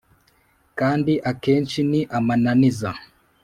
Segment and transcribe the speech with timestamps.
[0.79, 2.89] Kandi akenshi ni amananiza.